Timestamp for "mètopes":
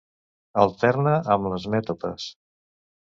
1.75-2.27